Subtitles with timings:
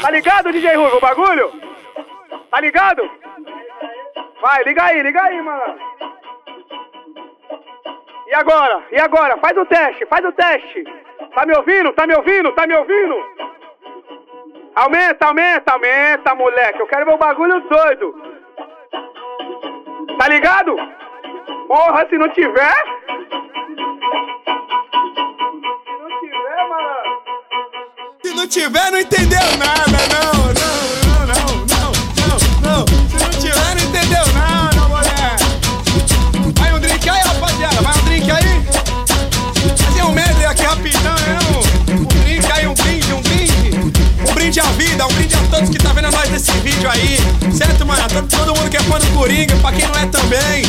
[0.00, 1.52] Tá ligado, DJ Rugo, o bagulho?
[2.50, 3.02] Tá ligado?
[4.40, 5.78] Vai, liga aí, liga aí, mano.
[8.26, 8.84] E agora?
[8.92, 9.36] E agora?
[9.38, 10.84] Faz o teste, faz o teste.
[11.34, 11.92] Tá me ouvindo?
[11.92, 12.52] Tá me ouvindo?
[12.52, 13.14] Tá me ouvindo?
[14.74, 16.80] Aumenta, aumenta, aumenta, moleque.
[16.80, 18.14] Eu quero ver o bagulho doido.
[20.18, 20.76] Tá ligado?
[21.66, 22.99] Porra, se não tiver.
[28.40, 32.86] Não tiver, não entendeu nada, não, não, não, não, não, não, não.
[32.86, 35.36] Se não tiver, não entendeu nada, mulher.
[36.58, 38.64] Vai um drink aí, rapaziada, vai um drink aí.
[39.76, 41.38] Fazer um medley aqui rapidão, né?
[41.90, 43.92] Um, drink aí, um brinde, um brinde.
[44.26, 47.18] Um brinde à vida, um brinde a todos que tá vendo nós nesse vídeo aí.
[47.52, 48.00] Certo, mano?
[48.26, 50.64] Todo mundo que é fã do Coringa, pra quem não é também.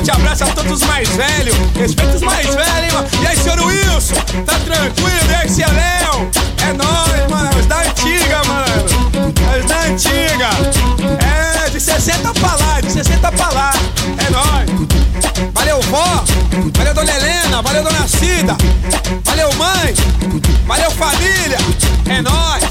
[0.00, 1.54] Forte abraço a todos os mais velhos.
[1.76, 3.08] Respeita os mais velhos, mano?
[3.22, 4.14] E aí, senhor Wilson?
[4.46, 5.30] Tá tranquilo?
[5.30, 6.30] E aí, seu Léo?
[6.56, 7.58] É nóis, mano.
[7.58, 8.84] Os da antiga, mano.
[9.58, 10.48] Os da antiga.
[11.66, 13.72] É, de 60 pra lá, de 60 pra lá.
[14.16, 14.88] É nóis.
[15.52, 16.24] Valeu, vó.
[16.78, 17.60] Valeu, dona Helena.
[17.60, 18.56] Valeu, dona Cida.
[19.26, 19.94] Valeu, mãe.
[20.66, 21.58] Valeu, família.
[22.08, 22.64] É nóis.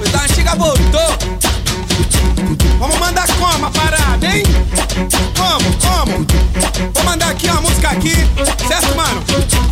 [0.00, 1.31] Os da antiga voltou.
[7.92, 8.12] Aqui
[8.66, 9.22] certo, mano?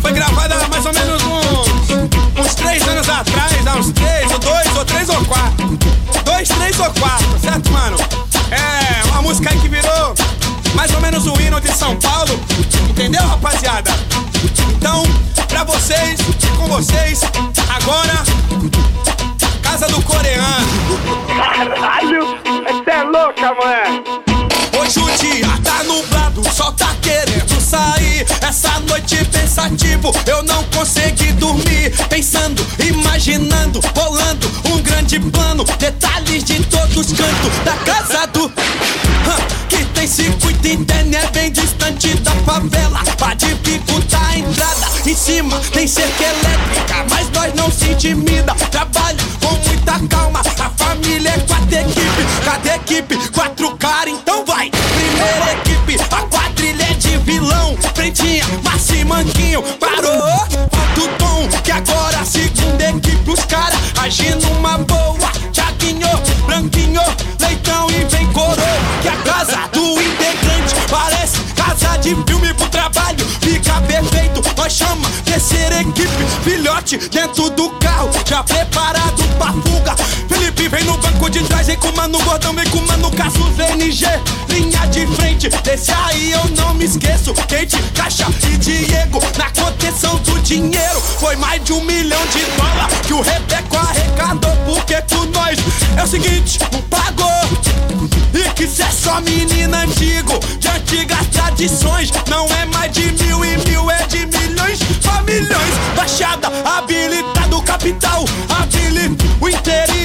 [0.01, 4.77] Foi gravada mais ou menos uns, uns três anos atrás, há uns três, ou dois,
[4.77, 5.77] ou três, ou quatro.
[6.23, 7.97] Dois, três ou quatro, certo, mano?
[8.51, 10.13] É, uma música aí que virou
[10.75, 12.39] mais ou menos o hino de São Paulo,
[12.89, 13.91] entendeu, rapaziada?
[14.75, 15.03] Então,
[15.47, 16.19] pra vocês,
[16.57, 17.21] com vocês,
[17.75, 18.23] agora,
[19.61, 21.10] Casa do Coreano.
[30.25, 31.91] Eu não consegui dormir.
[32.09, 35.63] Pensando, imaginando, bolando um grande plano.
[35.77, 38.51] Detalhes de todos os cantos da casa do.
[39.69, 43.03] Que tem circuito interno, é bem distante da favela.
[43.17, 47.05] Pra dificultar a entrada, em cima tem cerca elétrica.
[47.09, 49.17] Mas nós não se intimida, trabalha
[59.79, 60.23] parou.
[60.23, 65.31] Alto tom, que agora segunda equipe, os caras agindo uma boa.
[65.51, 66.07] Tiaguinho,
[66.45, 67.01] Branquinho,
[67.39, 68.57] Leitão e vem coroa.
[69.01, 73.25] Que a casa do integrante parece casa de filme pro trabalho.
[73.41, 76.25] Fica perfeito, nós chama terceira equipe.
[76.43, 79.95] Filhote dentro do carro, já preparado pra fuga.
[80.29, 83.09] Felipe vem no banco de trás, vem com o mano gordão, vem com o mano
[83.11, 84.05] Caço VNG.
[84.49, 87.33] Linha de frente, desse aí eu não me esqueço.
[87.33, 91.01] Kate, Caixa e Diego, na contenção do dinheiro.
[91.19, 94.51] Foi mais de um milhão de dólares que o Rebeco arrecadou.
[94.65, 95.57] Porque com nós
[95.97, 97.31] é o seguinte, não pagou.
[98.33, 102.11] E que cê é só menina antigo, de antigas tradições.
[102.27, 105.73] Não é mais de mil e mil, é de milhões pra milhões.
[105.95, 110.00] Baixada, habilitado, capital, habilita o interior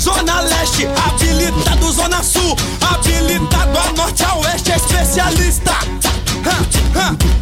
[0.00, 5.72] Zona Leste, habilitado, Zona Sul, habilitado, a Norte a Oeste é especialista.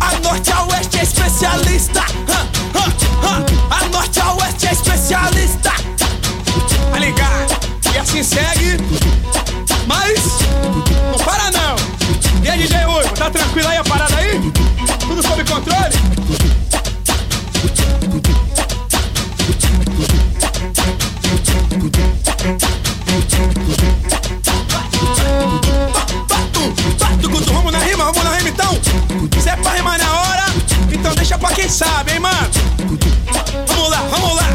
[0.01, 2.05] A Norte a Oeste é especialista.
[3.71, 5.73] A Norte a Oeste é especialista.
[6.93, 7.57] Tá ligado?
[7.95, 8.77] E assim segue.
[9.87, 10.21] Mas
[11.11, 11.77] não para não.
[12.45, 14.02] E aí, DJ Uivo, tá tranquilo aí a parada
[31.63, 32.51] quem sabe, hein, mano.
[33.69, 34.49] Vamos lá, vamos lá.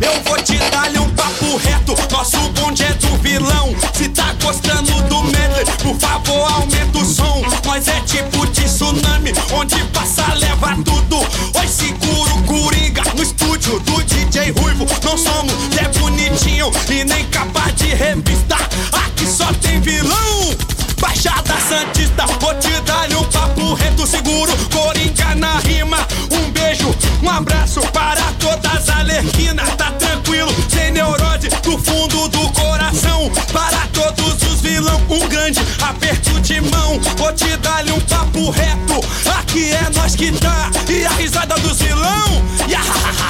[0.00, 1.94] Eu vou te dar um papo reto.
[2.10, 3.74] Nosso bonde é do vilão.
[3.92, 7.42] Se tá gostando do medley, por favor, aumenta o som.
[7.66, 11.18] Nós é tipo de tsunami, onde passa, leva tudo.
[11.58, 14.86] Oi, seguro Coringa no estúdio do DJ Ruivo.
[15.04, 18.56] Não somos Zé Bonitinho e nem capa de revista.
[18.92, 20.75] Aqui só tem vilão.
[21.00, 24.52] Baixada Santista, vou te dar um papo reto seguro.
[24.72, 25.98] Coringa na rima,
[26.32, 29.68] um beijo, um abraço para todas as alerquinas.
[29.76, 33.30] Tá tranquilo, sem neurose, do fundo do coração.
[33.52, 36.98] Para todos os vilão, um grande aperto de mão.
[37.16, 39.00] Vou te dar um papo reto,
[39.38, 40.70] aqui é nós que tá.
[40.88, 43.25] E a risada dos vilão, yahaha,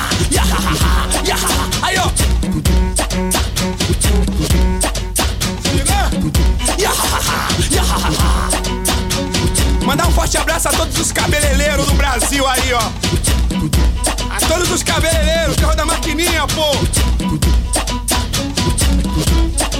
[12.77, 14.35] ó.
[14.35, 16.71] A todos os cabeleireiros, carro da maquininha, pô.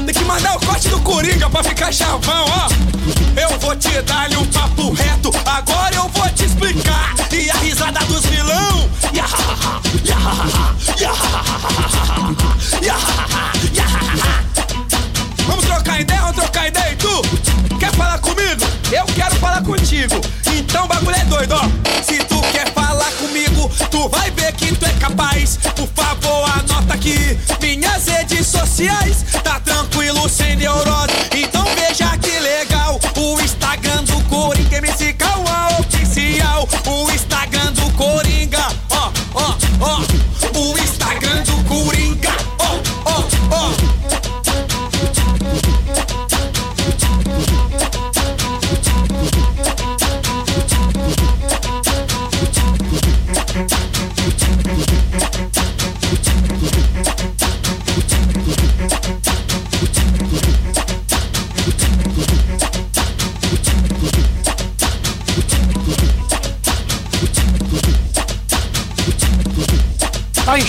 [0.05, 2.69] Tem que mandar o corte do Coringa pra ficar chavão, ó.
[3.41, 7.15] Eu vou te dar-lhe um papo reto, agora eu vou te explicar.
[7.33, 7.46] E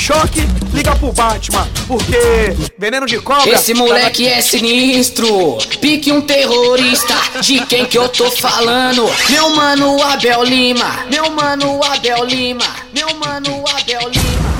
[0.07, 3.49] choque, liga pro Batman, porque veneno de cobra.
[3.49, 4.35] Esse moleque tá na...
[4.37, 7.13] é sinistro, pique um terrorista.
[7.41, 9.05] De quem que eu tô falando?
[9.29, 14.56] Meu mano Abel Lima, meu mano Abel Lima, meu mano Abel Lima.